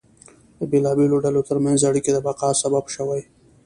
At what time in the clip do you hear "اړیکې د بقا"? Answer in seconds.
1.89-2.49